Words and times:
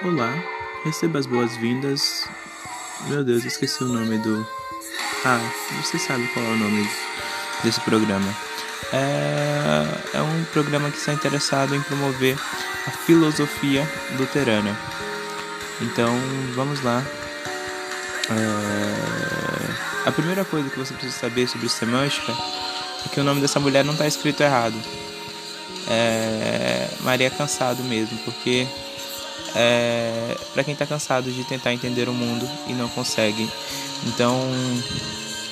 Olá, 0.00 0.32
receba 0.84 1.18
as 1.18 1.26
boas-vindas. 1.26 2.28
Meu 3.08 3.24
Deus, 3.24 3.44
esqueci 3.44 3.82
o 3.82 3.88
nome 3.88 4.16
do. 4.18 4.46
Ah, 5.24 5.40
você 5.82 5.98
sabe 5.98 6.24
qual 6.28 6.46
é 6.46 6.48
o 6.50 6.56
nome 6.56 6.88
desse 7.64 7.80
programa. 7.80 8.32
É, 8.92 10.18
é 10.18 10.22
um 10.22 10.44
programa 10.52 10.88
que 10.92 10.98
está 10.98 11.12
interessado 11.12 11.74
em 11.74 11.80
promover 11.80 12.38
a 12.86 12.90
filosofia 12.92 13.84
luterana. 14.16 14.78
Então, 15.80 16.14
vamos 16.54 16.80
lá. 16.84 17.02
É, 18.30 20.08
a 20.08 20.12
primeira 20.12 20.44
coisa 20.44 20.70
que 20.70 20.78
você 20.78 20.94
precisa 20.94 21.18
saber 21.18 21.48
sobre 21.48 21.68
semântica 21.68 22.32
é 23.04 23.08
que 23.08 23.18
o 23.18 23.24
nome 23.24 23.40
dessa 23.40 23.58
mulher 23.58 23.84
não 23.84 23.94
está 23.94 24.06
escrito 24.06 24.44
errado. 24.44 24.80
É 25.88 26.88
Maria 27.00 27.30
Cansado 27.30 27.82
mesmo, 27.82 28.16
porque 28.18 28.64
é, 29.54 30.36
para 30.52 30.64
quem 30.64 30.72
está 30.72 30.86
cansado 30.86 31.30
de 31.30 31.44
tentar 31.44 31.72
entender 31.72 32.08
o 32.08 32.12
mundo 32.12 32.48
e 32.66 32.72
não 32.72 32.88
consegue. 32.88 33.48
Então, 34.06 34.40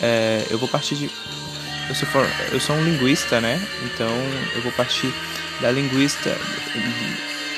é, 0.02 0.46
eu 0.50 0.58
vou 0.58 0.68
partir 0.68 0.96
de. 0.96 1.10
Eu 1.88 1.94
sou, 1.94 2.08
eu 2.52 2.60
sou 2.60 2.76
um 2.76 2.84
linguista, 2.84 3.40
né? 3.40 3.60
Então, 3.84 4.10
eu 4.54 4.62
vou 4.62 4.72
partir 4.72 5.12
da 5.60 5.70
linguista, 5.70 6.36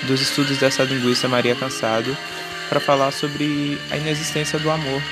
dos 0.06 0.20
estudos 0.20 0.58
dessa 0.58 0.84
linguista 0.84 1.28
Maria 1.28 1.54
Cansado, 1.54 2.16
para 2.68 2.78
falar 2.78 3.10
sobre 3.10 3.78
a 3.90 3.96
inexistência 3.96 4.58
do 4.58 4.70
amor. 4.70 5.02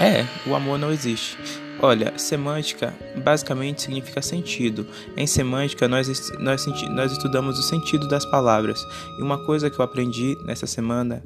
É, 0.00 0.24
o 0.46 0.54
amor 0.54 0.78
não 0.78 0.92
existe. 0.92 1.36
Olha, 1.80 2.12
semântica 2.16 2.92
basicamente 3.22 3.82
significa 3.82 4.20
sentido. 4.20 4.84
Em 5.16 5.28
semântica, 5.28 5.86
nós, 5.86 6.08
nós, 6.40 6.66
nós 6.90 7.12
estudamos 7.12 7.56
o 7.56 7.62
sentido 7.62 8.08
das 8.08 8.24
palavras. 8.24 8.84
E 9.16 9.22
uma 9.22 9.38
coisa 9.38 9.70
que 9.70 9.78
eu 9.78 9.84
aprendi 9.84 10.36
nessa 10.44 10.66
semana 10.66 11.22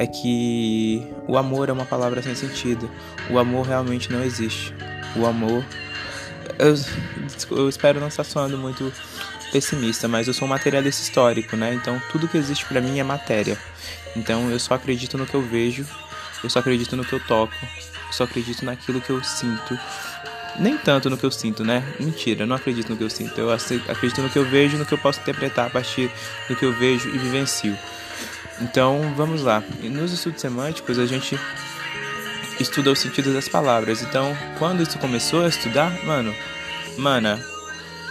é 0.00 0.06
que 0.06 1.06
o 1.28 1.36
amor 1.36 1.68
é 1.68 1.72
uma 1.72 1.84
palavra 1.84 2.20
sem 2.20 2.34
sentido. 2.34 2.90
O 3.30 3.38
amor 3.38 3.66
realmente 3.66 4.10
não 4.10 4.24
existe. 4.24 4.74
O 5.14 5.24
amor. 5.24 5.64
Eu, 6.58 6.74
eu 7.56 7.68
espero 7.68 8.00
não 8.00 8.08
estar 8.08 8.24
soando 8.24 8.58
muito 8.58 8.92
pessimista, 9.52 10.08
mas 10.08 10.26
eu 10.26 10.34
sou 10.34 10.46
um 10.46 10.50
materialista 10.50 11.02
histórico, 11.02 11.56
né? 11.56 11.74
Então 11.74 12.02
tudo 12.10 12.26
que 12.26 12.36
existe 12.36 12.64
para 12.64 12.80
mim 12.80 12.98
é 12.98 13.04
matéria. 13.04 13.56
Então 14.16 14.50
eu 14.50 14.58
só 14.58 14.74
acredito 14.74 15.16
no 15.16 15.26
que 15.26 15.34
eu 15.34 15.42
vejo, 15.42 15.86
eu 16.42 16.50
só 16.50 16.58
acredito 16.58 16.96
no 16.96 17.04
que 17.04 17.12
eu 17.12 17.20
toco, 17.20 17.54
só 18.14 18.24
acredito 18.24 18.64
naquilo 18.64 19.00
que 19.00 19.10
eu 19.10 19.22
sinto. 19.22 19.78
Nem 20.58 20.76
tanto 20.76 21.08
no 21.08 21.16
que 21.16 21.24
eu 21.24 21.30
sinto, 21.30 21.64
né? 21.64 21.82
Mentira, 21.98 22.42
eu 22.42 22.46
não 22.46 22.56
acredito 22.56 22.90
no 22.90 22.96
que 22.96 23.04
eu 23.04 23.10
sinto. 23.10 23.38
Eu 23.38 23.50
acredito 23.50 24.20
no 24.20 24.28
que 24.28 24.38
eu 24.38 24.44
vejo, 24.44 24.76
no 24.76 24.84
que 24.84 24.92
eu 24.92 24.98
posso 24.98 25.20
interpretar 25.20 25.66
a 25.66 25.70
partir 25.70 26.10
do 26.48 26.54
que 26.54 26.64
eu 26.64 26.72
vejo 26.72 27.08
e 27.08 27.18
vivencio. 27.18 27.76
Então, 28.60 29.14
vamos 29.16 29.42
lá. 29.42 29.62
Nos 29.82 30.12
estudos 30.12 30.40
semânticos, 30.40 30.98
a 30.98 31.06
gente 31.06 31.38
estuda 32.60 32.92
o 32.92 32.96
sentido 32.96 33.32
das 33.32 33.48
palavras. 33.48 34.02
Então, 34.02 34.36
quando 34.58 34.82
isso 34.82 34.98
começou 34.98 35.44
a 35.44 35.48
estudar, 35.48 35.90
mano, 36.04 36.34
mana, 36.98 37.42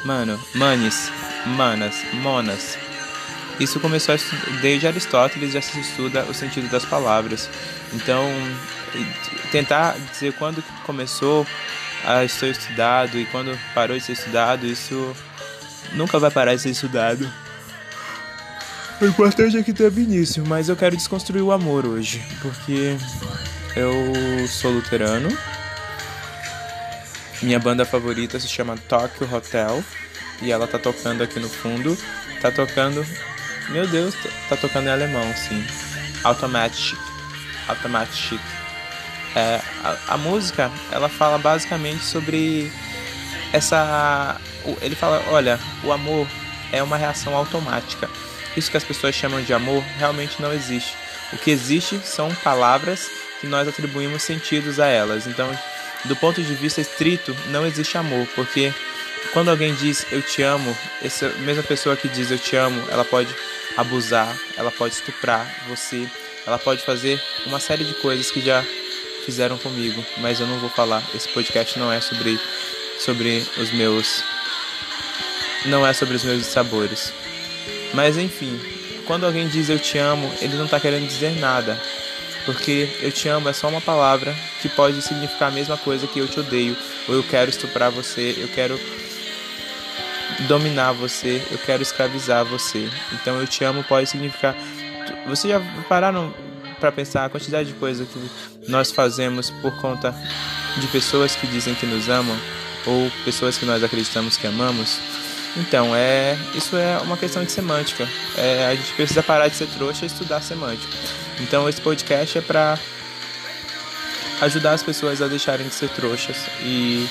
mano, 0.03 0.39
manes, 0.55 1.11
manas, 1.45 1.95
monas. 2.13 2.77
Isso 3.59 3.79
começou 3.79 4.15
desde 4.61 4.87
Aristóteles 4.87 5.53
já 5.53 5.61
se 5.61 5.79
estuda 5.79 6.23
o 6.23 6.33
sentido 6.33 6.69
das 6.69 6.85
palavras. 6.85 7.49
Então, 7.93 8.25
tentar 9.51 9.95
dizer 10.11 10.33
quando 10.33 10.63
começou 10.85 11.45
a 12.05 12.27
ser 12.27 12.51
estudado 12.51 13.19
e 13.19 13.25
quando 13.25 13.57
parou 13.73 13.97
de 13.97 14.03
ser 14.03 14.13
estudado, 14.13 14.65
isso 14.65 15.15
nunca 15.93 16.19
vai 16.19 16.31
parar 16.31 16.55
de 16.55 16.61
ser 16.61 16.69
estudado. 16.69 17.31
O 18.99 19.05
importante 19.05 19.57
é 19.57 19.63
que 19.63 19.73
teve 19.73 20.03
início, 20.03 20.45
mas 20.45 20.69
eu 20.69 20.75
quero 20.75 20.95
desconstruir 20.95 21.41
o 21.41 21.51
amor 21.51 21.85
hoje, 21.85 22.21
porque 22.41 22.95
eu 23.75 24.47
sou 24.47 24.71
luterano. 24.71 25.35
Minha 27.41 27.59
banda 27.59 27.83
favorita 27.83 28.39
se 28.39 28.47
chama 28.47 28.77
Tokyo 28.87 29.27
Hotel 29.33 29.83
e 30.41 30.51
ela 30.51 30.67
tá 30.67 30.77
tocando 30.77 31.23
aqui 31.23 31.39
no 31.39 31.49
fundo. 31.49 31.97
Tá 32.39 32.51
tocando. 32.51 33.05
Meu 33.69 33.87
Deus, 33.87 34.13
tá 34.49 34.55
tocando 34.55 34.87
em 34.87 34.91
alemão, 34.91 35.33
sim. 35.35 35.63
Automatic. 36.23 36.95
Automatic. 37.67 38.39
É, 39.35 39.61
a, 39.83 40.13
a, 40.13 40.17
música 40.17 40.69
ela 40.91 41.07
fala 41.07 41.37
basicamente 41.37 42.03
sobre 42.03 42.71
essa. 43.53 44.39
Ele 44.81 44.95
fala, 44.95 45.23
olha, 45.29 45.59
o 45.83 45.91
amor 45.91 46.27
é 46.71 46.83
uma 46.83 46.97
reação 46.97 47.35
automática. 47.35 48.09
Isso 48.55 48.69
que 48.69 48.77
as 48.77 48.83
pessoas 48.83 49.15
chamam 49.15 49.41
de 49.41 49.53
amor 49.53 49.83
realmente 49.97 50.41
não 50.41 50.53
existe. 50.53 50.95
O 51.31 51.37
que 51.37 51.49
existe 51.49 51.99
são 52.03 52.33
palavras 52.35 53.09
que 53.39 53.47
nós 53.47 53.67
atribuímos 53.67 54.21
sentidos 54.21 54.79
a 54.79 54.87
elas. 54.87 55.25
Então, 55.25 55.49
do 56.05 56.15
ponto 56.15 56.41
de 56.41 56.53
vista 56.53 56.81
estrito, 56.81 57.35
não 57.47 57.65
existe 57.65 57.97
amor, 57.97 58.27
porque 58.35 58.73
quando 59.33 59.49
alguém 59.49 59.73
diz 59.75 60.05
eu 60.11 60.21
te 60.21 60.41
amo, 60.41 60.75
essa 61.01 61.29
mesma 61.39 61.63
pessoa 61.63 61.95
que 61.95 62.09
diz 62.09 62.29
eu 62.31 62.37
te 62.37 62.55
amo, 62.55 62.81
ela 62.89 63.05
pode 63.05 63.33
abusar, 63.77 64.35
ela 64.57 64.71
pode 64.71 64.95
estuprar 64.95 65.47
você, 65.69 66.07
ela 66.45 66.59
pode 66.59 66.83
fazer 66.83 67.21
uma 67.45 67.59
série 67.59 67.85
de 67.85 67.93
coisas 67.95 68.29
que 68.29 68.41
já 68.41 68.63
fizeram 69.25 69.57
comigo, 69.57 70.03
mas 70.17 70.39
eu 70.39 70.47
não 70.47 70.59
vou 70.59 70.69
falar. 70.69 71.03
Esse 71.13 71.27
podcast 71.29 71.77
não 71.79 71.91
é 71.91 72.01
sobre 72.01 72.39
sobre 72.99 73.45
os 73.57 73.71
meus 73.71 74.23
não 75.65 75.85
é 75.85 75.93
sobre 75.93 76.15
os 76.15 76.23
meus 76.23 76.45
sabores. 76.45 77.13
Mas 77.93 78.17
enfim, 78.17 78.59
quando 79.05 79.25
alguém 79.25 79.47
diz 79.47 79.69
eu 79.69 79.79
te 79.79 79.97
amo, 79.97 80.31
ele 80.41 80.55
não 80.55 80.65
está 80.65 80.79
querendo 80.79 81.07
dizer 81.07 81.39
nada. 81.39 81.79
Porque 82.45 82.89
eu 83.01 83.11
te 83.11 83.27
amo 83.27 83.49
é 83.49 83.53
só 83.53 83.67
uma 83.67 83.81
palavra 83.81 84.35
que 84.61 84.69
pode 84.69 85.01
significar 85.01 85.49
a 85.49 85.53
mesma 85.53 85.77
coisa 85.77 86.07
que 86.07 86.19
eu 86.19 86.27
te 86.27 86.39
odeio, 86.39 86.75
ou 87.07 87.15
eu 87.15 87.23
quero 87.23 87.49
estuprar 87.49 87.91
você, 87.91 88.35
eu 88.37 88.47
quero 88.47 88.79
dominar 90.47 90.91
você, 90.93 91.41
eu 91.51 91.57
quero 91.59 91.83
escravizar 91.83 92.43
você. 92.45 92.89
Então 93.13 93.39
eu 93.39 93.47
te 93.47 93.63
amo 93.63 93.83
pode 93.83 94.09
significar. 94.09 94.55
Você 95.27 95.49
já 95.49 95.61
pararam 95.87 96.33
para 96.81 96.91
pensar 96.91 97.25
a 97.25 97.29
quantidade 97.29 97.69
de 97.69 97.75
coisa 97.75 98.03
que 98.05 98.19
nós 98.67 98.91
fazemos 98.91 99.51
por 99.61 99.71
conta 99.79 100.13
de 100.77 100.87
pessoas 100.87 101.35
que 101.35 101.45
dizem 101.45 101.75
que 101.75 101.85
nos 101.85 102.09
amam 102.09 102.35
ou 102.87 103.11
pessoas 103.23 103.57
que 103.57 103.65
nós 103.65 103.83
acreditamos 103.83 104.35
que 104.35 104.47
amamos. 104.47 104.97
Então, 105.55 105.95
é, 105.95 106.35
isso 106.55 106.75
é 106.75 106.97
uma 106.99 107.15
questão 107.15 107.43
de 107.43 107.51
semântica. 107.51 108.07
É, 108.35 108.65
a 108.65 108.75
gente 108.75 108.93
precisa 108.93 109.21
parar 109.21 109.47
de 109.47 109.55
ser 109.55 109.67
trouxa 109.67 110.05
e 110.05 110.07
estudar 110.07 110.41
semântica. 110.41 110.91
Então, 111.39 111.69
esse 111.69 111.79
podcast 111.79 112.39
é 112.39 112.41
para 112.41 112.79
ajudar 114.41 114.73
as 114.73 114.81
pessoas 114.81 115.21
a 115.21 115.27
deixarem 115.27 115.67
de 115.67 115.75
ser 115.75 115.89
trouxas 115.89 116.37
e 116.61 117.07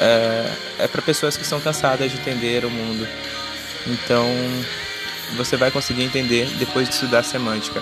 é, 0.00 0.52
é 0.80 0.88
para 0.88 1.02
pessoas 1.02 1.36
que 1.36 1.46
são 1.46 1.60
cansadas 1.60 2.10
de 2.10 2.18
entender 2.18 2.64
o 2.64 2.70
mundo. 2.70 3.06
Então, 3.86 4.26
você 5.36 5.56
vai 5.56 5.70
conseguir 5.70 6.02
entender 6.02 6.46
depois 6.56 6.88
de 6.88 6.94
estudar 6.94 7.22
semântica 7.22 7.80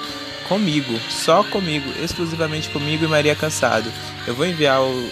comigo, 0.48 0.98
só 1.08 1.42
comigo, 1.44 1.90
exclusivamente 2.02 2.68
comigo 2.70 3.04
e 3.04 3.08
Maria 3.08 3.34
Cansado. 3.34 3.90
Eu 4.26 4.34
vou 4.34 4.46
enviar 4.46 4.80
o. 4.80 5.10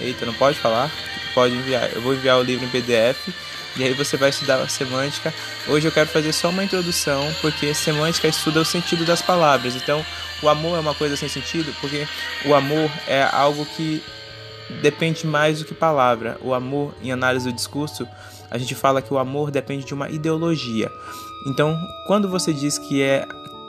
Eita, 0.00 0.26
não 0.26 0.34
pode 0.34 0.58
falar? 0.58 0.90
Pode 1.34 1.54
enviar. 1.54 1.92
Eu 1.92 2.00
vou 2.00 2.14
enviar 2.14 2.38
o 2.38 2.42
livro 2.42 2.64
em 2.66 2.68
PDF 2.68 3.28
e 3.76 3.84
aí 3.84 3.94
você 3.94 4.16
vai 4.16 4.30
estudar 4.30 4.56
a 4.56 4.68
semântica. 4.68 5.32
Hoje 5.66 5.86
eu 5.86 5.92
quero 5.92 6.08
fazer 6.08 6.32
só 6.32 6.50
uma 6.50 6.64
introdução, 6.64 7.22
porque 7.40 7.72
semântica 7.74 8.28
estuda 8.28 8.60
o 8.60 8.64
sentido 8.64 9.04
das 9.04 9.22
palavras. 9.22 9.74
Então, 9.74 10.04
o 10.42 10.48
amor 10.48 10.76
é 10.76 10.80
uma 10.80 10.94
coisa 10.94 11.16
sem 11.16 11.28
sentido, 11.28 11.74
porque 11.80 12.06
o 12.44 12.54
amor 12.54 12.90
é 13.06 13.22
algo 13.22 13.64
que 13.64 14.02
depende 14.82 15.26
mais 15.26 15.60
do 15.60 15.64
que 15.64 15.74
palavra. 15.74 16.36
O 16.40 16.52
amor, 16.52 16.94
em 17.02 17.12
análise 17.12 17.50
do 17.50 17.54
discurso, 17.54 18.06
a 18.50 18.58
gente 18.58 18.74
fala 18.74 19.00
que 19.00 19.12
o 19.12 19.18
amor 19.18 19.50
depende 19.50 19.84
de 19.84 19.94
uma 19.94 20.10
ideologia. 20.10 20.90
Então, 21.46 21.78
quando 22.06 22.28
você 22.28 22.52
diz 22.52 22.78
que 22.78 23.02
é 23.02 23.26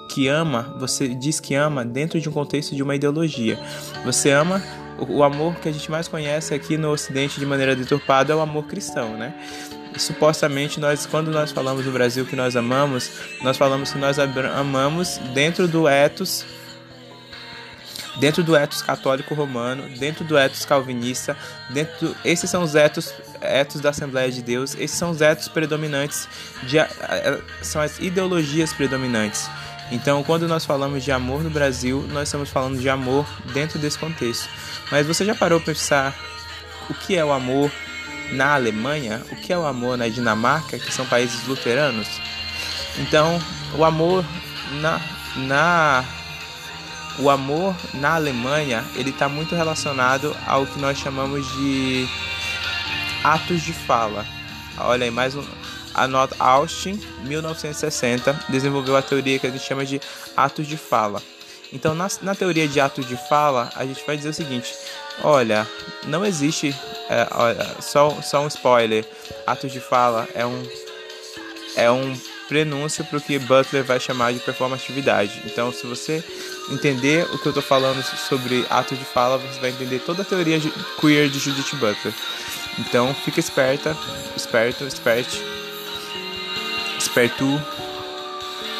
que 0.10 0.28
ama, 0.28 0.74
você 0.78 1.08
diz 1.08 1.40
que 1.40 1.56
ama 1.56 1.84
dentro 1.84 2.20
de 2.20 2.30
um 2.30 2.32
contexto 2.32 2.76
de 2.76 2.84
uma 2.84 2.96
ideologia. 2.96 3.60
Você 4.06 4.32
ama 4.32 4.62
o 5.00 5.24
amor 5.24 5.56
que 5.56 5.68
a 5.68 5.72
gente 5.72 5.90
mais 5.90 6.08
conhece 6.08 6.54
aqui 6.54 6.78
no 6.78 6.92
Ocidente 6.92 7.40
de 7.40 7.46
maneira 7.46 7.76
deturpada 7.76 8.32
é 8.32 8.36
o 8.36 8.40
amor 8.40 8.66
cristão, 8.66 9.18
né? 9.18 9.34
supostamente 9.98 10.80
nós 10.80 11.06
quando 11.06 11.30
nós 11.30 11.52
falamos 11.52 11.86
no 11.86 11.92
Brasil 11.92 12.26
que 12.26 12.36
nós 12.36 12.56
amamos, 12.56 13.12
nós 13.42 13.58
falamos 13.58 13.92
que 13.92 14.00
nós 14.00 14.18
amamos 14.20 15.20
dentro 15.34 15.68
do 15.68 15.88
ethos 15.88 16.44
dentro 18.20 18.44
do 18.44 18.56
ethos 18.56 18.82
católico 18.82 19.34
romano, 19.34 19.84
dentro 19.98 20.24
do 20.24 20.38
ethos 20.38 20.66
calvinista, 20.66 21.36
dentro 21.72 22.10
do, 22.10 22.18
esses 22.24 22.50
são 22.50 22.64
os 22.64 22.76
ethos, 22.76 23.14
ethos 23.42 23.82
da 23.82 23.90
Assembleia 23.90 24.32
de 24.32 24.42
Deus, 24.42 24.76
esses 24.76 24.98
são 24.98 25.10
os 25.10 25.22
ethos 25.22 25.48
predominantes, 25.48 26.28
de, 26.64 26.78
são 27.62 27.82
as 27.82 28.00
ideologias 28.00 28.72
predominantes. 28.74 29.50
Então, 29.92 30.24
quando 30.24 30.48
nós 30.48 30.66
falamos 30.66 31.04
de 31.04 31.12
amor 31.12 31.44
no 31.44 31.50
Brasil, 31.50 32.06
nós 32.12 32.28
estamos 32.28 32.50
falando 32.50 32.80
de 32.80 32.90
amor 32.90 33.26
dentro 33.54 33.78
desse 33.78 33.98
contexto. 33.98 34.50
Mas 34.92 35.06
você 35.06 35.26
já 35.26 35.36
parou 35.36 35.60
para 35.60 35.74
pensar 35.74 36.16
o 36.90 36.94
que 36.94 37.16
é 37.16 37.24
o 37.24 37.32
amor 37.32 37.72
na 38.32 38.54
Alemanha? 38.56 39.22
O 39.32 39.36
que 39.36 39.54
é 39.54 39.58
o 39.58 39.66
amor 39.66 39.98
na 39.98 40.08
Dinamarca, 40.08 40.80
que 40.80 40.92
são 40.92 41.06
países 41.06 41.46
luteranos? 41.46 42.08
Então, 42.98 43.40
o 43.78 43.84
amor 43.84 44.26
na, 44.82 45.02
na 45.36 46.06
o 47.20 47.30
amor 47.30 47.76
na 47.94 48.16
Alemanha 48.16 48.84
ele 48.96 49.12
está 49.12 49.30
muito 49.30 49.54
relacionado 49.54 50.36
ao 50.48 50.66
que 50.66 50.80
nós 50.80 50.98
chamamos 50.98 51.46
de 51.54 52.08
atos 53.24 53.62
de 53.62 53.74
fala. 53.74 54.26
Olha 54.78 55.06
aí, 55.06 55.12
mais 55.12 55.36
um. 55.36 55.44
A 55.94 56.08
nota 56.08 56.36
Austin, 56.40 57.00
1960, 57.24 58.46
desenvolveu 58.50 58.96
a 58.96 59.02
teoria 59.02 59.38
que 59.38 59.48
a 59.48 59.50
gente 59.50 59.64
chama 59.64 59.86
de 59.86 60.02
atos 60.36 60.68
de 60.68 60.78
fala. 60.78 61.22
Então, 61.72 61.96
na, 61.96 62.08
na 62.22 62.36
teoria 62.36 62.68
de 62.68 62.80
atos 62.80 63.06
de 63.08 63.18
fala, 63.28 63.72
a 63.76 63.86
gente 63.86 64.04
vai 64.06 64.16
dizer 64.16 64.30
o 64.30 64.34
seguinte: 64.34 64.74
olha, 65.24 65.68
não 66.06 66.26
existe. 66.26 66.76
É, 67.10 67.28
olha, 67.32 67.76
só, 67.82 68.22
só 68.22 68.42
um 68.42 68.48
spoiler: 68.48 69.06
atos 69.46 69.72
de 69.72 69.80
fala 69.80 70.28
é 70.36 70.46
um, 70.46 70.64
é 71.76 71.92
um 71.92 72.16
prenúncio 72.48 73.04
para 73.06 73.18
o 73.18 73.22
que 73.22 73.40
Butler 73.40 73.84
vai 73.84 74.00
chamar 74.00 74.34
de 74.34 74.40
performatividade. 74.40 75.42
Então, 75.46 75.72
se 75.72 75.88
você 75.88 76.24
entender 76.70 77.26
o 77.34 77.40
que 77.40 77.48
eu 77.48 77.52
estou 77.52 77.64
falando 77.64 78.02
sobre 78.04 78.66
atos 78.70 78.98
de 78.98 79.06
fala, 79.06 79.40
você 79.40 79.60
vai 79.60 79.72
entender 79.72 80.00
toda 80.00 80.22
a 80.22 80.26
teoria 80.26 80.60
queer 81.00 81.30
de 81.30 81.40
Judith 81.40 81.76
Butler. 81.76 82.14
Então, 82.80 83.14
fica 83.14 83.40
esperta, 83.40 83.98
esperto, 84.36 84.84
esperte, 84.86 85.42
esperto, 87.14 87.62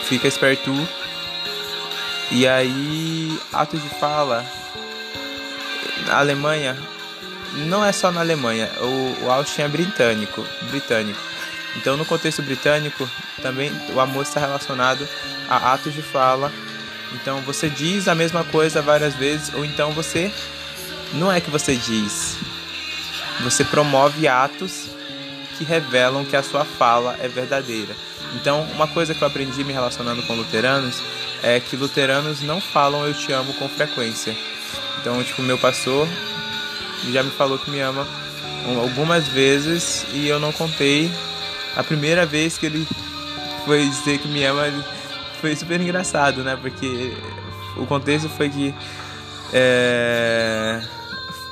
fica 0.06 0.28
esperto. 0.28 0.72
E 2.32 2.48
aí, 2.48 3.40
atos 3.54 3.80
de 3.80 3.90
fala, 3.90 4.44
na 6.08 6.18
Alemanha, 6.18 6.76
não 7.68 7.86
é 7.86 7.92
só 7.92 8.12
na 8.12 8.22
Alemanha, 8.22 8.68
o, 8.82 9.26
o 9.26 9.32
Austin 9.32 9.62
é 9.62 9.68
britânico, 9.68 10.44
britânico. 10.64 11.20
Então, 11.76 11.96
no 11.96 12.06
contexto 12.06 12.42
britânico, 12.42 13.08
também 13.40 13.72
o 13.94 14.00
amor 14.00 14.24
está 14.24 14.40
relacionado 14.40 15.08
a 15.48 15.74
atos 15.74 15.94
de 15.94 16.02
fala. 16.02 16.52
Então, 17.14 17.40
você 17.42 17.70
diz 17.70 18.08
a 18.08 18.16
mesma 18.16 18.44
coisa 18.44 18.82
várias 18.82 19.14
vezes, 19.14 19.54
ou 19.54 19.64
então 19.64 19.92
você 19.92 20.32
não 21.14 21.32
é 21.32 21.40
que 21.40 21.52
você 21.52 21.76
diz, 21.76 22.36
você 23.42 23.64
promove 23.64 24.28
atos 24.28 24.88
que 25.56 25.64
revelam 25.64 26.26
que 26.26 26.36
a 26.36 26.42
sua 26.42 26.66
fala 26.66 27.16
é 27.22 27.28
verdadeira. 27.28 27.94
Então, 28.36 28.64
uma 28.74 28.88
coisa 28.88 29.14
que 29.14 29.22
eu 29.22 29.28
aprendi 29.28 29.64
me 29.64 29.74
relacionando 29.74 30.24
com 30.24 30.34
luteranos 30.34 31.02
é 31.42 31.60
que 31.60 31.76
luteranos 31.76 32.42
não 32.42 32.60
falam 32.60 33.06
eu 33.06 33.14
te 33.14 33.32
amo 33.32 33.54
com 33.54 33.68
frequência. 33.70 34.36
Então, 35.00 35.24
tipo, 35.24 35.42
meu 35.42 35.58
pastor 35.58 36.08
já 37.12 37.22
me 37.22 37.32
falou 37.32 37.60
que 37.60 37.70
me 37.70 37.80
ama 37.82 38.08
algumas 38.82 39.28
vezes 39.28 40.06
e 40.14 40.28
eu 40.28 40.40
não 40.40 40.52
contei 40.52 41.12
a 41.76 41.84
primeira 41.84 42.26
vez 42.26 42.58
que 42.58 42.66
ele 42.66 42.88
foi 43.66 43.88
dizer 43.88 44.20
que 44.20 44.28
me 44.28 44.44
ama 44.46 44.64
foi 45.42 45.56
super 45.56 45.82
engraçado, 45.82 46.44
né? 46.44 46.58
Porque 46.60 47.14
o 47.76 47.86
contexto 47.86 48.30
foi 48.30 48.50
que. 48.50 48.74
É... 49.52 50.82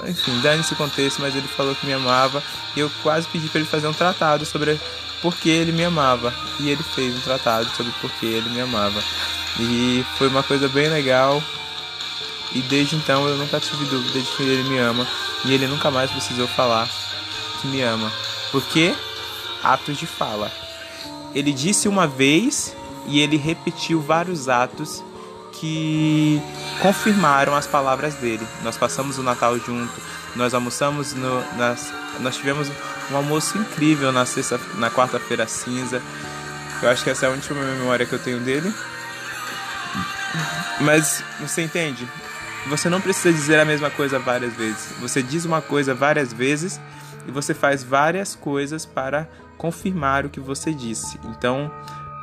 Enfim, 0.08 0.40
dane-se 0.42 0.74
contexto, 0.76 1.22
mas 1.22 1.36
ele 1.36 1.48
falou 1.48 1.76
que 1.76 1.86
me 1.86 1.94
amava 1.94 2.42
e 2.76 2.80
eu 2.80 2.90
quase 3.04 3.28
pedi 3.28 3.48
para 3.50 3.60
ele 3.60 3.70
fazer 3.70 3.88
um 3.88 3.94
tratado 3.94 4.46
sobre 4.46 4.80
por 5.22 5.36
que 5.36 5.50
ele 5.50 5.72
me 5.72 5.84
amava. 5.84 6.34
E 6.60 6.70
ele 6.70 6.84
fez 6.84 7.16
um 7.16 7.22
tratado 7.22 7.70
sobre 7.76 7.92
por 8.02 8.12
que 8.12 8.26
ele 8.26 8.50
me 8.50 8.62
amava. 8.62 9.02
E 9.60 10.06
foi 10.18 10.28
uma 10.28 10.44
coisa 10.44 10.68
bem 10.68 10.90
legal. 10.90 11.42
E 12.54 12.62
desde 12.62 12.96
então 12.96 13.28
eu 13.28 13.38
nunca 13.38 13.60
tive 13.60 13.86
dúvida 13.86 14.20
de 14.20 14.32
que 14.36 14.44
ele 14.44 14.70
me 14.70 14.78
ama. 14.78 15.08
E 15.46 15.54
ele 15.54 15.68
nunca 15.68 15.90
mais 15.90 16.12
precisou 16.12 16.48
falar 16.48 16.90
que 17.62 17.68
me 17.68 17.82
ama. 17.82 18.12
Porque 18.52 18.94
atos 19.64 19.98
de 19.98 20.06
fala. 20.06 20.52
Ele 21.34 21.54
disse 21.54 21.88
uma 21.88 22.08
vez 22.08 22.76
e 23.08 23.20
ele 23.20 23.38
repetiu 23.38 24.02
vários 24.02 24.50
atos 24.50 25.04
que 25.54 26.42
confirmaram 26.82 27.56
as 27.56 27.68
palavras 27.68 28.16
dele. 28.16 28.46
Nós 28.64 28.78
passamos 28.78 29.18
o 29.18 29.24
Natal 29.24 29.58
junto, 29.58 29.94
nós 30.36 30.54
almoçamos 30.54 31.14
no, 31.14 31.58
nas, 31.58 31.94
nós 32.20 32.36
tivemos 32.36 32.70
um 33.12 33.16
almoço 33.16 33.58
incrível 33.58 34.12
na 34.12 34.26
sexta, 34.26 34.60
na 34.76 34.90
quarta-feira 34.90 35.48
cinza. 35.48 36.02
Eu 36.82 36.90
acho 36.90 37.04
que 37.04 37.10
essa 37.10 37.26
é 37.26 37.30
a 37.30 37.32
última 37.32 37.62
memória 37.62 38.06
que 38.06 38.14
eu 38.14 38.20
tenho 38.20 38.40
dele. 38.40 38.74
Mas 40.80 41.24
você 41.40 41.62
entende? 41.62 42.08
Você 42.68 42.90
não 42.90 43.02
precisa 43.02 43.32
dizer 43.32 43.60
a 43.60 43.66
mesma 43.66 43.90
coisa 43.90 44.20
várias 44.20 44.54
vezes. 44.54 44.94
Você 45.00 45.22
diz 45.22 45.46
uma 45.46 45.62
coisa 45.62 45.94
várias 45.94 46.32
vezes 46.32 46.80
e 47.28 47.32
você 47.32 47.54
faz 47.54 47.84
várias 47.84 48.36
coisas 48.36 48.86
para 48.86 49.28
confirmar 49.58 50.26
o 50.26 50.30
que 50.30 50.40
você 50.40 50.74
disse. 50.74 51.20
Então, 51.26 51.72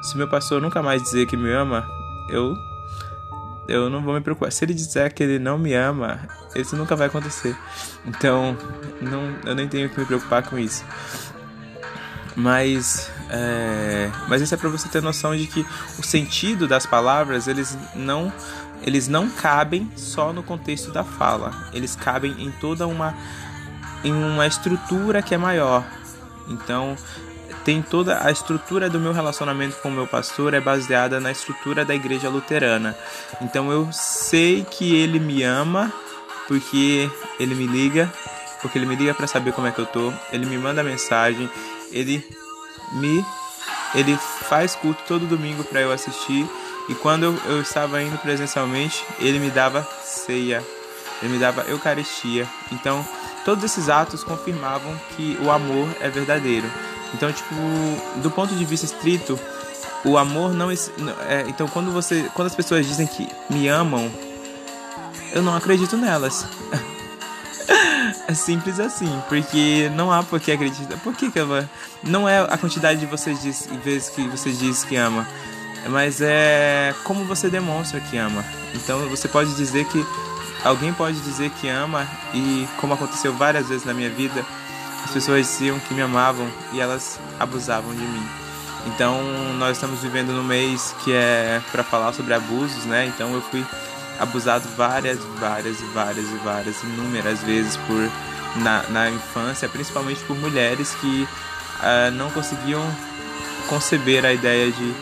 se 0.03 0.17
meu 0.17 0.29
pastor 0.29 0.61
nunca 0.61 0.83
mais 0.83 1.03
dizer 1.03 1.27
que 1.27 1.37
me 1.37 1.53
ama, 1.53 1.87
eu 2.29 2.57
eu 3.69 3.91
não 3.91 4.03
vou 4.03 4.15
me 4.15 4.21
preocupar. 4.21 4.51
Se 4.51 4.65
ele 4.65 4.73
disser 4.73 5.13
que 5.13 5.23
ele 5.23 5.39
não 5.39 5.59
me 5.59 5.75
ama, 5.75 6.27
isso 6.61 6.77
nunca 6.77 6.97
vai 6.97 7.07
acontecer. 7.07 7.57
Então, 8.07 8.57
não, 9.01 9.35
eu 9.45 9.55
nem 9.55 9.69
tenho 9.69 9.89
que 9.89 9.99
me 9.99 10.07
preocupar 10.07 10.43
com 10.43 10.59
isso. 10.59 10.85
Mas, 12.37 13.11
é, 13.31 14.11
mas 14.29 14.41
isso 14.41 14.55
é 14.55 14.57
para 14.57 14.69
você 14.69 14.89
ter 14.89 15.03
noção 15.03 15.37
de 15.37 15.47
que 15.47 15.67
o 15.99 16.03
sentido 16.03 16.69
das 16.69 16.87
palavras 16.87 17.49
eles 17.49 17.77
não 17.95 18.33
eles 18.81 19.09
não 19.09 19.29
cabem 19.29 19.91
só 19.97 20.33
no 20.33 20.43
contexto 20.43 20.93
da 20.93 21.03
fala. 21.03 21.53
Eles 21.73 21.97
cabem 21.97 22.37
em 22.39 22.51
toda 22.53 22.87
uma 22.87 23.15
em 24.05 24.13
uma 24.13 24.47
estrutura 24.47 25.21
que 25.21 25.35
é 25.35 25.39
maior. 25.39 25.85
Então, 26.49 26.97
tem 27.65 27.83
toda 27.83 28.25
a 28.25 28.31
estrutura 28.31 28.89
do 28.89 28.99
meu 28.99 29.13
relacionamento 29.13 29.77
com 29.83 29.89
o 29.89 29.93
meu 29.93 30.07
pastor 30.07 30.55
é 30.55 30.61
baseada 30.61 31.21
na 31.21 31.31
estrutura 31.31 31.85
da 31.85 31.95
igreja 31.95 32.29
luterana. 32.29 32.97
Então 33.43 33.71
eu 33.71 33.89
sei 33.93 34.65
que 34.65 34.95
ele 34.95 35.19
me 35.19 35.43
ama 35.43 35.93
porque 36.49 37.09
ele 37.39 37.55
me 37.55 37.67
liga, 37.67 38.13
porque 38.61 38.79
ele 38.79 38.87
me 38.87 38.97
liga 38.97 39.15
para 39.15 39.27
saber 39.27 39.53
como 39.53 39.67
é 39.67 39.71
que 39.71 39.79
eu 39.79 39.87
tô, 39.87 40.13
ele 40.33 40.47
me 40.47 40.59
manda 40.59 40.83
mensagem, 40.83 41.49
ele 41.93 42.27
me 42.95 43.25
ele 43.95 44.17
faz 44.49 44.75
culto 44.75 45.03
todo 45.07 45.27
domingo 45.27 45.65
para 45.65 45.81
eu 45.81 45.93
assistir 45.93 46.49
e 46.89 46.95
quando 46.95 47.25
eu, 47.25 47.39
eu 47.47 47.61
estava 47.61 48.03
indo 48.03 48.17
presencialmente, 48.19 49.05
ele 49.19 49.39
me 49.39 49.51
dava 49.51 49.87
ceia, 50.03 50.65
ele 51.23 51.33
me 51.33 51.39
dava 51.39 51.63
eucaristia. 51.63 52.47
Então, 52.73 53.07
todos 53.45 53.63
esses 53.63 53.89
atos 53.91 54.25
confirmavam 54.25 54.99
que 55.15 55.39
o 55.43 55.51
amor 55.51 55.89
é 56.01 56.09
verdadeiro. 56.09 56.71
Então, 57.15 57.31
tipo, 57.31 57.55
do 58.23 58.31
ponto 58.31 58.55
de 58.55 58.65
vista 58.65 58.87
estrito, 58.87 59.39
o 60.05 60.17
amor 60.17 60.55
não 60.55 60.71
é, 60.71 61.45
então 61.49 61.67
quando 61.67 61.91
você 61.91 62.31
quando 62.33 62.47
as 62.47 62.55
pessoas 62.55 62.87
dizem 62.87 63.07
que 63.07 63.29
me 63.51 63.67
amam 63.67 64.11
eu 65.33 65.43
não 65.43 65.55
acredito 65.55 65.97
nelas 65.97 66.47
é 68.27 68.35
simples 68.35 68.81
assim 68.81 69.23
porque 69.29 69.91
não 69.95 70.13
há 70.13 70.23
por 70.23 70.41
que 70.41 70.53
acreditar 70.53 70.97
por 70.99 71.15
que, 71.15 71.31
que 71.31 71.39
não 72.03 72.29
é 72.29 72.41
a 72.41 72.57
quantidade 72.57 73.01
de 73.01 73.07
vocês 73.07 73.43
diz, 73.43 73.69
vezes 73.85 74.09
que 74.11 74.23
você 74.29 74.51
diz 74.51 74.85
que 74.85 74.97
ama 74.97 75.27
mas 75.89 76.21
é 76.21 76.95
como 77.05 77.25
você 77.25 77.49
demonstra 77.49 78.01
que 78.01 78.17
ama 78.17 78.45
então 78.75 79.09
você 79.09 79.29
pode 79.29 79.55
dizer 79.55 79.85
que 79.87 80.05
alguém 80.65 80.93
pode 80.93 81.21
dizer 81.21 81.51
que 81.51 81.69
ama 81.69 82.07
e 82.35 82.67
como 82.79 82.95
aconteceu 82.95 83.33
várias 83.33 83.69
vezes 83.69 83.85
na 83.85 83.95
minha 83.95 84.11
vida 84.11 84.45
as 85.05 85.11
pessoas 85.11 85.47
diziam 85.47 85.79
que 85.81 85.95
me 85.95 86.03
amavam 86.03 86.47
e 86.73 86.81
elas 86.81 87.19
abusavam 87.39 87.95
de 87.95 88.03
mim. 88.03 88.29
Então, 88.87 89.23
nós 89.59 89.77
estamos 89.77 90.01
vivendo 90.01 90.33
no 90.33 90.45
mês 90.45 90.95
que 91.03 91.13
é 91.13 91.61
para 91.73 91.83
falar 91.83 92.13
sobre 92.13 92.35
abusos, 92.35 92.85
né? 92.85 93.07
Então, 93.07 93.33
eu 93.35 93.41
fui 93.41 93.65
abusado 94.19 94.69
várias, 94.77 95.19
várias, 95.39 95.81
várias 95.93 96.31
e 96.31 96.37
várias, 96.37 96.83
inúmeras 96.83 97.41
vezes 97.41 97.77
por 97.77 98.11
na, 98.63 98.83
na 98.91 99.11
infância, 99.11 99.69
principalmente 99.69 100.21
por 100.25 100.37
mulheres 100.37 100.95
que 101.01 101.23
uh, 101.81 102.11
não 102.13 102.31
conseguiam 102.31 102.83
conceber 103.69 104.25
a 104.25 104.33
ideia 104.33 104.73
de 104.73 104.95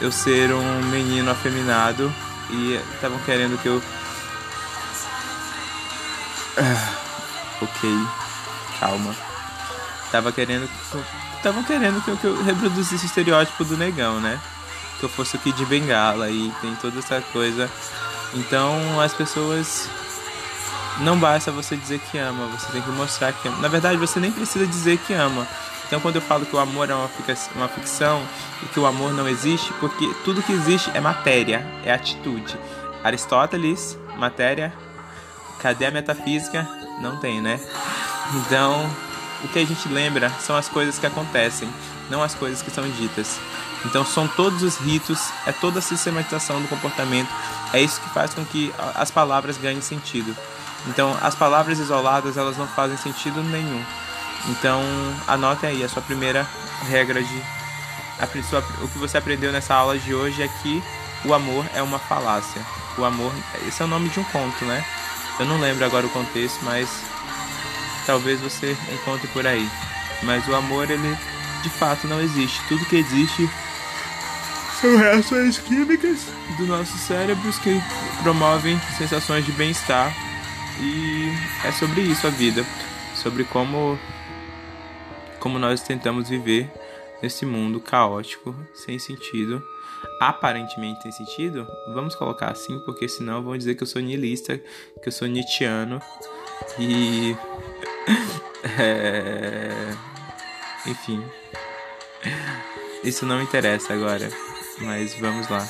eu 0.00 0.12
ser 0.12 0.52
um 0.52 0.82
menino 0.84 1.30
afeminado 1.30 2.12
e 2.50 2.80
estavam 2.94 3.18
querendo 3.20 3.60
que 3.60 3.68
eu. 3.68 3.82
Uh, 6.58 7.62
ok, 7.62 7.90
calma 8.80 9.14
tava 10.10 10.32
querendo 10.32 10.68
estavam 11.36 11.62
querendo 11.62 12.02
que 12.02 12.10
eu, 12.10 12.16
que 12.16 12.24
eu 12.26 12.42
reproduzisse 12.42 13.04
o 13.04 13.06
estereótipo 13.06 13.64
do 13.64 13.76
negão, 13.76 14.20
né? 14.20 14.40
Que 14.98 15.04
eu 15.04 15.08
fosse 15.08 15.36
o 15.36 15.38
Kid 15.38 15.64
Bengala 15.66 16.30
e 16.30 16.52
tem 16.60 16.74
toda 16.76 16.98
essa 16.98 17.20
coisa. 17.32 17.70
Então 18.36 19.00
as 19.00 19.12
pessoas 19.14 19.88
não 21.00 21.18
basta 21.18 21.50
você 21.50 21.76
dizer 21.76 22.00
que 22.00 22.18
ama, 22.18 22.46
você 22.46 22.70
tem 22.72 22.82
que 22.82 22.90
mostrar 22.90 23.32
que 23.32 23.48
ama. 23.48 23.58
Na 23.58 23.68
verdade, 23.68 23.96
você 23.96 24.20
nem 24.20 24.30
precisa 24.30 24.66
dizer 24.66 24.98
que 24.98 25.12
ama. 25.12 25.46
Então, 25.86 26.00
quando 26.00 26.16
eu 26.16 26.22
falo 26.22 26.44
que 26.44 26.56
o 26.56 26.58
amor 26.58 26.90
é 26.90 26.94
uma 26.94 27.68
ficção 27.68 28.20
e 28.62 28.66
que 28.66 28.80
o 28.80 28.86
amor 28.86 29.12
não 29.12 29.28
existe, 29.28 29.72
porque 29.74 30.12
tudo 30.24 30.42
que 30.42 30.52
existe 30.52 30.90
é 30.94 31.00
matéria, 31.00 31.64
é 31.84 31.92
atitude. 31.92 32.58
Aristóteles, 33.04 33.96
matéria, 34.16 34.72
cadê 35.60 35.86
a 35.86 35.90
metafísica? 35.92 36.66
Não 37.00 37.18
tem, 37.18 37.40
né? 37.40 37.60
Então, 38.34 38.90
o 39.44 39.48
que 39.48 39.60
a 39.60 39.64
gente 39.64 39.88
lembra 39.88 40.28
são 40.40 40.56
as 40.56 40.68
coisas 40.68 40.98
que 40.98 41.06
acontecem, 41.06 41.68
não 42.10 42.20
as 42.20 42.34
coisas 42.34 42.62
que 42.62 42.70
são 42.70 42.88
ditas. 42.90 43.38
Então 43.86 44.04
são 44.04 44.26
todos 44.26 44.62
os 44.62 44.76
ritos, 44.76 45.30
é 45.46 45.52
toda 45.52 45.78
a 45.78 45.82
sistematização 45.82 46.60
do 46.60 46.68
comportamento, 46.68 47.28
é 47.72 47.80
isso 47.80 48.00
que 48.00 48.08
faz 48.10 48.34
com 48.34 48.44
que 48.44 48.72
as 48.94 49.10
palavras 49.10 49.56
ganhem 49.56 49.80
sentido. 49.80 50.36
Então 50.88 51.16
as 51.22 51.34
palavras 51.34 51.78
isoladas 51.78 52.36
elas 52.36 52.56
não 52.56 52.66
fazem 52.66 52.96
sentido 52.96 53.42
nenhum. 53.42 53.82
Então 54.48 54.82
anote 55.26 55.66
aí 55.66 55.82
a 55.82 55.88
sua 55.88 56.02
primeira 56.02 56.46
regra 56.88 57.22
de 57.22 57.42
sua, 58.48 58.60
o 58.82 58.88
que 58.88 58.98
você 58.98 59.18
aprendeu 59.18 59.52
nessa 59.52 59.74
aula 59.74 59.98
de 59.98 60.14
hoje 60.14 60.42
é 60.42 60.48
que 60.48 60.82
o 61.24 61.32
amor 61.32 61.64
é 61.74 61.82
uma 61.82 61.98
falácia. 61.98 62.62
O 62.98 63.04
amor, 63.04 63.32
esse 63.66 63.82
é 63.82 63.84
o 63.84 63.88
nome 63.88 64.08
de 64.08 64.18
um 64.18 64.24
conto, 64.24 64.64
né? 64.64 64.84
Eu 65.38 65.44
não 65.44 65.60
lembro 65.60 65.84
agora 65.84 66.06
o 66.06 66.10
contexto, 66.10 66.58
mas 66.62 66.88
talvez 68.06 68.40
você 68.40 68.76
encontre 68.92 69.28
por 69.28 69.46
aí. 69.46 69.68
Mas 70.22 70.48
o 70.48 70.54
amor, 70.54 70.90
ele 70.90 71.16
de 71.62 71.68
fato 71.68 72.06
não 72.06 72.20
existe. 72.22 72.58
Tudo 72.68 72.86
que 72.86 72.96
existe 72.96 73.50
são 74.80 74.96
reações 74.96 75.58
químicas 75.58 76.26
do 76.58 76.66
nosso 76.66 76.96
cérebros 76.98 77.58
que 77.58 77.80
promovem 78.22 78.78
sensações 78.98 79.44
de 79.44 79.52
bem-estar. 79.52 80.14
E 80.80 81.32
é 81.66 81.72
sobre 81.72 82.02
isso 82.02 82.26
a 82.26 82.30
vida, 82.30 82.64
sobre 83.14 83.44
como 83.44 83.98
como 85.40 85.58
nós 85.58 85.80
tentamos 85.80 86.28
viver 86.28 86.70
nesse 87.22 87.46
mundo 87.46 87.80
caótico, 87.80 88.54
sem 88.74 88.98
sentido, 88.98 89.62
aparentemente 90.20 91.02
sem 91.02 91.12
sentido. 91.12 91.66
Vamos 91.94 92.14
colocar 92.14 92.50
assim, 92.50 92.78
porque 92.80 93.08
senão 93.08 93.42
vão 93.42 93.56
dizer 93.56 93.74
que 93.74 93.82
eu 93.82 93.86
sou 93.86 94.02
niilista, 94.02 94.58
que 95.02 95.08
eu 95.08 95.12
sou 95.12 95.28
nietzscheano 95.28 96.00
e 96.78 97.36
é... 98.78 99.70
enfim. 100.86 101.22
Isso 103.04 103.24
não 103.24 103.40
interessa 103.40 103.94
agora, 103.94 104.28
mas 104.80 105.14
vamos 105.14 105.48
lá. 105.48 105.66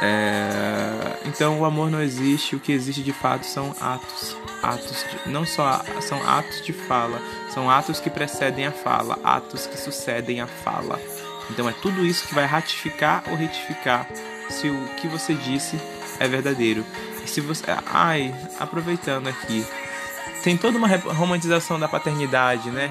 É... 0.00 1.18
Então 1.26 1.60
o 1.60 1.64
amor 1.64 1.90
não 1.90 2.00
existe, 2.00 2.56
o 2.56 2.60
que 2.60 2.72
existe 2.72 3.02
de 3.02 3.12
fato 3.12 3.44
são 3.44 3.74
atos. 3.80 4.36
Atos 4.62 5.04
de... 5.04 5.30
não 5.30 5.44
só 5.44 5.82
são 6.00 6.26
atos 6.28 6.64
de 6.64 6.72
fala, 6.72 7.20
são 7.52 7.70
atos 7.70 8.00
que 8.00 8.10
precedem 8.10 8.66
a 8.66 8.72
fala, 8.72 9.18
atos 9.22 9.66
que 9.66 9.78
sucedem 9.78 10.40
a 10.40 10.46
fala. 10.46 10.98
Então 11.50 11.68
é 11.68 11.72
tudo 11.72 12.04
isso 12.06 12.26
que 12.26 12.34
vai 12.34 12.46
ratificar 12.46 13.24
ou 13.28 13.36
retificar 13.36 14.06
se 14.48 14.68
o 14.68 14.88
que 14.96 15.06
você 15.06 15.34
disse 15.34 15.80
é 16.18 16.26
verdadeiro. 16.26 16.84
E 17.24 17.28
se 17.28 17.40
você, 17.40 17.64
ai, 17.86 18.34
aproveitando 18.58 19.28
aqui, 19.28 19.66
tem 20.42 20.56
toda 20.56 20.78
uma 20.78 20.88
romantização 20.88 21.78
da 21.78 21.88
paternidade, 21.88 22.70
né? 22.70 22.90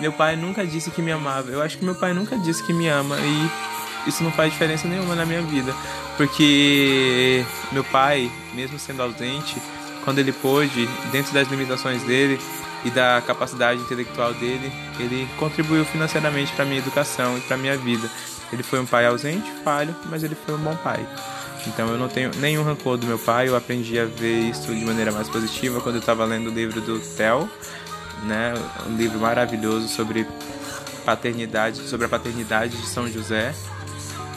Meu 0.00 0.12
pai 0.12 0.36
nunca 0.36 0.66
disse 0.66 0.90
que 0.90 1.02
me 1.02 1.12
amava. 1.12 1.50
Eu 1.50 1.62
acho 1.62 1.78
que 1.78 1.84
meu 1.84 1.94
pai 1.94 2.12
nunca 2.12 2.36
disse 2.36 2.62
que 2.64 2.72
me 2.72 2.88
ama 2.88 3.16
e 3.18 3.73
isso 4.06 4.22
não 4.22 4.30
faz 4.30 4.52
diferença 4.52 4.86
nenhuma 4.86 5.14
na 5.14 5.24
minha 5.24 5.42
vida, 5.42 5.74
porque 6.16 7.44
meu 7.72 7.84
pai, 7.84 8.30
mesmo 8.54 8.78
sendo 8.78 9.02
ausente, 9.02 9.56
quando 10.04 10.18
ele 10.18 10.32
pôde, 10.32 10.88
dentro 11.10 11.32
das 11.32 11.48
limitações 11.48 12.02
dele 12.02 12.38
e 12.84 12.90
da 12.90 13.22
capacidade 13.26 13.80
intelectual 13.80 14.34
dele, 14.34 14.70
ele 14.98 15.28
contribuiu 15.38 15.84
financeiramente 15.84 16.52
para 16.52 16.64
minha 16.64 16.78
educação 16.78 17.38
e 17.38 17.40
para 17.40 17.56
minha 17.56 17.76
vida. 17.76 18.08
Ele 18.52 18.62
foi 18.62 18.78
um 18.78 18.86
pai 18.86 19.06
ausente, 19.06 19.50
falho, 19.64 19.94
mas 20.10 20.22
ele 20.22 20.34
foi 20.34 20.54
um 20.54 20.58
bom 20.58 20.76
pai. 20.76 21.04
Então 21.66 21.88
eu 21.88 21.98
não 21.98 22.08
tenho 22.08 22.30
nenhum 22.36 22.62
rancor 22.62 22.98
do 22.98 23.06
meu 23.06 23.18
pai, 23.18 23.48
eu 23.48 23.56
aprendi 23.56 23.98
a 23.98 24.04
ver 24.04 24.50
isso 24.50 24.74
de 24.74 24.84
maneira 24.84 25.10
mais 25.10 25.28
positiva 25.28 25.80
quando 25.80 25.96
eu 25.96 26.00
estava 26.00 26.24
lendo 26.26 26.50
o 26.50 26.54
livro 26.54 26.80
do 26.82 26.98
Theo, 27.00 27.48
né? 28.24 28.52
Um 28.86 28.96
livro 28.96 29.18
maravilhoso 29.18 29.88
sobre 29.88 30.26
paternidade, 31.06 31.88
sobre 31.88 32.06
a 32.06 32.08
paternidade 32.08 32.76
de 32.76 32.86
São 32.86 33.10
José. 33.10 33.54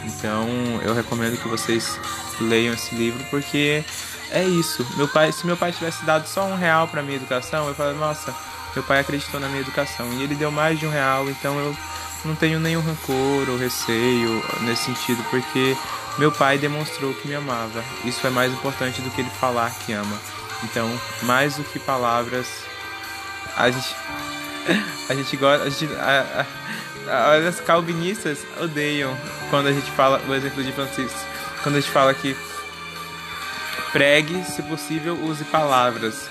Então 0.08 0.48
eu 0.84 0.94
recomendo 0.94 1.38
que 1.38 1.48
vocês 1.48 2.00
leiam 2.40 2.74
esse 2.74 2.96
livro 2.96 3.24
porque 3.30 3.84
é 4.32 4.44
isso. 4.44 4.86
Meu 4.96 5.08
pai, 5.08 5.32
se 5.32 5.46
meu 5.46 5.58
pai 5.58 5.72
tivesse 5.72 6.06
dado 6.06 6.28
só 6.28 6.46
um 6.46 6.56
real 6.56 6.88
para 6.88 7.02
minha 7.02 7.18
educação, 7.18 7.68
eu 7.68 7.76
falaria, 7.76 8.00
nossa, 8.00 8.34
meu 8.74 8.84
pai 8.84 9.00
acreditou 9.00 9.40
na 9.40 9.48
minha 9.48 9.62
educação 9.62 10.12
e 10.14 10.24
ele 10.24 10.36
deu 10.36 10.52
mais 10.52 10.80
de 10.80 10.86
um 10.86 10.90
real, 10.90 11.30
então 11.30 11.58
eu 11.60 11.76
não 12.26 12.36
tenho 12.36 12.60
nenhum 12.60 12.82
rancor 12.82 13.50
ou 13.50 13.58
receio 13.58 14.44
nesse 14.62 14.84
sentido, 14.84 15.24
porque 15.30 15.76
meu 16.18 16.32
pai 16.32 16.58
demonstrou 16.58 17.14
que 17.14 17.28
me 17.28 17.36
amava. 17.36 17.84
Isso 18.04 18.26
é 18.26 18.30
mais 18.30 18.52
importante 18.52 19.02
do 19.02 19.10
que 19.12 19.22
ele 19.22 19.30
falar 19.30 19.72
que 19.72 19.94
ama. 19.94 20.18
Então, 20.64 20.90
mais 21.24 21.56
do 21.56 21.64
que 21.64 21.80
palavras, 21.80 22.48
a 23.56 23.70
gente 23.70 23.96
a 25.10 25.14
gente 25.14 25.38
gosta, 25.38 25.66
a 25.66 25.70
gente, 25.70 25.94
a, 25.96 26.42
a, 26.42 26.46
as 27.10 27.60
calvinistas 27.60 28.40
odeiam 28.62 29.16
quando 29.50 29.68
a 29.68 29.72
gente 29.74 29.90
fala 29.92 30.22
o 30.28 30.34
exemplo 30.34 30.64
de 30.64 30.72
Francisco, 30.72 31.20
quando 31.64 31.76
a 31.76 31.80
gente 31.80 31.92
fala 31.92 32.14
que 32.14 32.36
pregue, 33.92 34.44
se 34.44 34.62
possível, 34.64 35.18
use 35.24 35.44
palavras. 35.46 36.30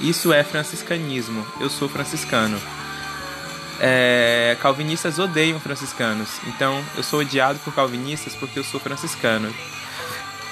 Isso 0.00 0.32
é 0.32 0.42
franciscanismo. 0.42 1.46
Eu 1.60 1.70
sou 1.70 1.88
franciscano. 1.88 2.60
É, 3.80 4.56
calvinistas 4.60 5.18
odeiam 5.18 5.60
franciscanos. 5.60 6.28
Então, 6.46 6.82
eu 6.96 7.02
sou 7.02 7.20
odiado 7.20 7.58
por 7.60 7.74
calvinistas 7.74 8.34
porque 8.34 8.58
eu 8.58 8.64
sou 8.64 8.80
franciscano. 8.80 9.48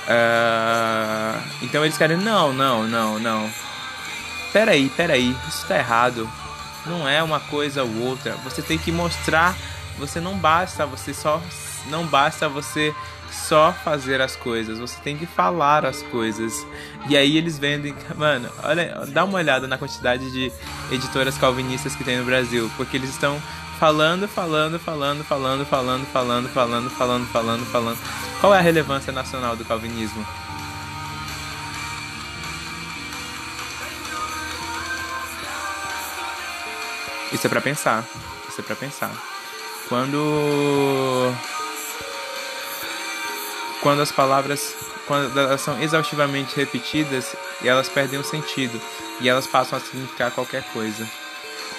Uh, 0.06 1.40
então 1.62 1.82
eles 1.82 1.96
querem, 1.96 2.16
não, 2.16 2.52
não, 2.52 2.86
não, 2.86 3.18
não. 3.18 3.50
Peraí, 4.52 4.90
peraí, 4.90 5.34
isso 5.48 5.66
tá 5.66 5.78
errado. 5.78 6.30
Não 6.86 7.08
é 7.08 7.22
uma 7.22 7.40
coisa 7.40 7.82
ou 7.82 8.02
outra. 8.02 8.32
Você 8.44 8.62
tem 8.62 8.78
que 8.78 8.92
mostrar. 8.92 9.56
Você 9.98 10.20
não 10.20 10.36
basta, 10.36 10.84
você 10.86 11.14
só. 11.14 11.40
Não 11.88 12.06
basta 12.06 12.48
você 12.48 12.94
só 13.34 13.72
fazer 13.72 14.20
as 14.20 14.36
coisas, 14.36 14.78
você 14.78 14.96
tem 15.02 15.16
que 15.16 15.26
falar 15.26 15.84
as 15.84 16.02
coisas. 16.02 16.66
E 17.08 17.16
aí 17.16 17.36
eles 17.36 17.58
vendem, 17.58 17.94
mano, 18.16 18.48
olha, 18.62 19.04
dá 19.08 19.24
uma 19.24 19.38
olhada 19.38 19.66
na 19.66 19.76
quantidade 19.76 20.30
de 20.30 20.52
editoras 20.90 21.36
calvinistas 21.36 21.94
que 21.94 22.04
tem 22.04 22.16
no 22.16 22.24
Brasil, 22.24 22.70
porque 22.76 22.96
eles 22.96 23.10
estão 23.10 23.40
falando, 23.78 24.28
falando, 24.28 24.78
falando, 24.78 25.24
falando, 25.24 25.66
falando, 25.66 26.06
falando, 26.06 26.48
falando, 26.48 26.90
falando, 26.90 27.26
falando, 27.26 27.66
falando. 27.66 27.98
Qual 28.40 28.54
é 28.54 28.58
a 28.58 28.62
relevância 28.62 29.12
nacional 29.12 29.56
do 29.56 29.64
calvinismo? 29.64 30.24
Isso 37.34 37.46
é 37.46 37.50
para 37.50 37.60
pensar. 37.60 38.04
Isso 38.48 38.60
é 38.60 38.64
para 38.64 38.76
pensar. 38.76 39.12
Quando 39.88 41.34
quando 43.82 44.00
as 44.00 44.12
palavras 44.12 44.74
quando 45.06 45.38
elas 45.38 45.60
são 45.60 45.78
exaustivamente 45.82 46.56
repetidas 46.56 47.36
elas 47.62 47.88
perdem 47.90 48.18
o 48.18 48.24
sentido 48.24 48.80
e 49.20 49.28
elas 49.28 49.46
passam 49.46 49.76
a 49.76 49.80
significar 49.80 50.30
qualquer 50.30 50.62
coisa. 50.72 51.06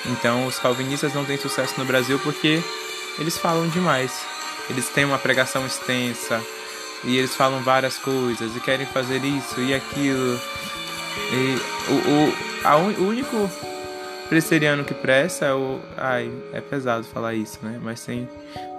Então, 0.05 0.45
os 0.45 0.59
calvinistas 0.59 1.13
não 1.13 1.25
têm 1.25 1.38
sucesso 1.38 1.74
no 1.77 1.85
Brasil 1.85 2.19
porque 2.19 2.62
eles 3.17 3.38
falam 3.38 3.67
demais. 3.69 4.12
Eles 4.69 4.88
têm 4.89 5.05
uma 5.05 5.17
pregação 5.17 5.65
extensa 5.65 6.41
e 7.03 7.17
eles 7.17 7.35
falam 7.35 7.63
várias 7.63 7.97
coisas 7.97 8.55
e 8.55 8.59
querem 8.59 8.85
fazer 8.85 9.24
isso 9.24 9.59
e 9.59 9.74
aquilo. 9.74 10.39
E 11.31 11.62
o, 11.89 11.93
o, 11.93 12.67
a, 12.67 12.77
o 12.77 13.07
único 13.07 13.50
presbiteriano 14.29 14.84
que 14.84 14.94
presta 14.94 15.46
é 15.46 15.53
o. 15.53 15.79
Ai, 15.98 16.32
é 16.53 16.62
pesado 16.62 17.05
falar 17.05 17.34
isso, 17.34 17.60
né? 17.62 17.79
Mas 17.82 18.03
tem 18.03 18.27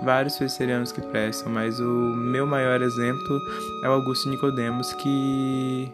vários 0.03 0.37
presbiterianos 0.37 0.93
que 0.93 1.01
prestam, 1.01 1.51
mas 1.51 1.79
o 1.81 1.85
meu 1.85 2.47
maior 2.47 2.83
exemplo 2.83 3.41
é 3.85 3.89
o 3.89 3.93
Augusto 3.93 4.29
Nicodemos, 4.29 4.93
que 4.95 5.91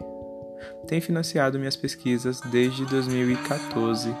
tem 0.87 0.99
financiado 0.99 1.59
minhas 1.59 1.75
pesquisas 1.75 2.41
desde 2.51 2.85
2014. 2.85 4.13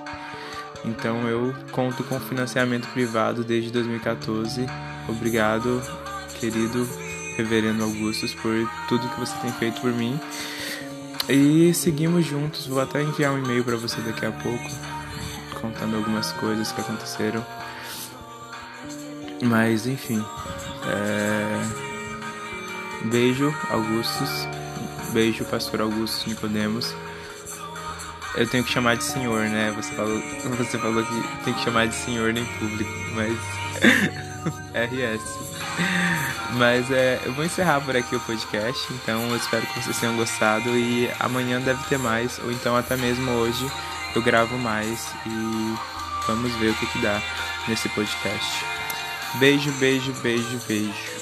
Então 0.85 1.27
eu 1.27 1.53
conto 1.71 2.03
com 2.03 2.19
financiamento 2.19 2.87
privado 2.89 3.43
desde 3.43 3.71
2014. 3.71 4.65
Obrigado, 5.07 5.81
querido 6.39 6.87
Reverendo 7.37 7.83
Augustus, 7.83 8.33
por 8.35 8.53
tudo 8.87 9.09
que 9.09 9.19
você 9.19 9.35
tem 9.37 9.51
feito 9.53 9.81
por 9.81 9.91
mim. 9.91 10.19
E 11.29 11.73
seguimos 11.73 12.25
juntos. 12.25 12.67
Vou 12.67 12.81
até 12.81 13.01
enviar 13.01 13.33
um 13.33 13.43
e-mail 13.43 13.63
para 13.63 13.77
você 13.77 14.01
daqui 14.01 14.25
a 14.25 14.31
pouco 14.31 14.92
contando 15.63 15.95
algumas 15.95 16.33
coisas 16.33 16.73
que 16.73 16.81
aconteceram. 16.81 17.43
Mas 19.41 19.87
enfim. 19.87 20.23
É... 20.85 21.61
Beijo, 23.05 23.55
Augustus. 23.69 24.45
Beijo, 25.13 25.45
Pastor 25.45 25.81
Augusto 25.81 26.29
Nicodemos. 26.29 26.93
Eu 28.35 28.47
tenho 28.47 28.63
que 28.63 28.71
chamar 28.71 28.97
de 28.97 29.05
senhor, 29.05 29.45
né? 29.45 29.73
Você 29.77 29.93
falou, 29.93 30.21
você 30.57 30.77
falou 30.77 31.05
que 31.05 31.43
tem 31.45 31.53
que 31.53 31.63
chamar 31.63 31.87
de 31.87 31.95
senhor 31.95 32.35
em 32.35 32.45
público, 32.45 32.91
mas. 33.15 33.33
RS. 34.75 35.53
Mas 36.57 36.91
é, 36.91 37.21
eu 37.25 37.33
vou 37.33 37.45
encerrar 37.45 37.79
por 37.81 37.95
aqui 37.95 38.15
o 38.15 38.19
podcast, 38.19 38.93
então 38.93 39.29
eu 39.29 39.37
espero 39.37 39.65
que 39.65 39.81
vocês 39.81 39.97
tenham 39.97 40.15
gostado 40.17 40.69
e 40.69 41.09
amanhã 41.19 41.59
deve 41.61 41.81
ter 41.85 41.97
mais, 41.97 42.37
ou 42.43 42.51
então 42.51 42.75
até 42.75 42.97
mesmo 42.97 43.31
hoje 43.31 43.65
eu 44.15 44.21
gravo 44.21 44.57
mais 44.57 45.07
e 45.25 45.75
vamos 46.27 46.51
ver 46.55 46.69
o 46.69 46.75
que, 46.75 46.85
que 46.87 46.99
dá 46.99 47.21
nesse 47.67 47.89
podcast. 47.89 48.65
Beijo, 49.35 49.71
beijo, 49.73 50.13
beijo, 50.21 50.59
beijo. 50.67 51.12